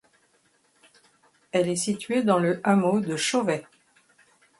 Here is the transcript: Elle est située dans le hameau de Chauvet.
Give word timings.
Elle 1.51 1.69
est 1.69 1.75
située 1.75 2.23
dans 2.23 2.39
le 2.39 2.59
hameau 2.63 3.01
de 3.01 3.15
Chauvet. 3.15 3.67